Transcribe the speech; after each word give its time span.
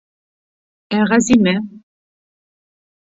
Ә 0.99 1.03
Ғәзимә! 1.13 1.55